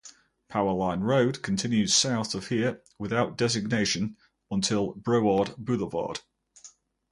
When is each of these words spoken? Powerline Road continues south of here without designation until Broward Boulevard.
Powerline 0.49 1.03
Road 1.03 1.43
continues 1.43 1.93
south 1.93 2.33
of 2.33 2.47
here 2.47 2.81
without 2.97 3.37
designation 3.37 4.17
until 4.49 4.95
Broward 4.95 5.55
Boulevard. 5.57 6.21